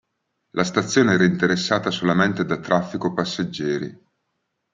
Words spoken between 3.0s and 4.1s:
passeggeri.